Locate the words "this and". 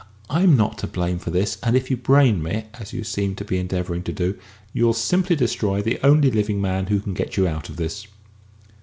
1.29-1.75